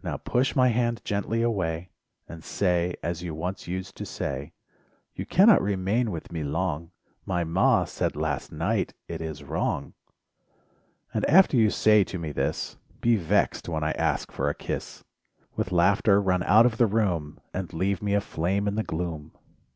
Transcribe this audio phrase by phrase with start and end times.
[0.00, 1.90] Now push my hand gently away,
[2.28, 4.52] And say, as you once used to say:
[5.16, 6.92] "You cannot remain with me long—
[7.24, 9.94] My 'Ma' said last night it is wrong..
[11.12, 15.02] And after you say to me this, Be vexed when I ask for a kiss,
[15.56, 19.32] With laughter run out of the room, And leave me aflame in the gloom